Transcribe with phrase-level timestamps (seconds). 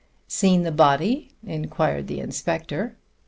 [0.27, 2.95] "Seen the body?" inquired the inspector.